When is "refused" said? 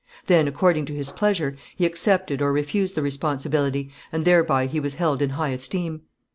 2.51-2.95